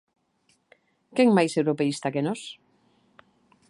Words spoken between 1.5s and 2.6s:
europeísta que nós!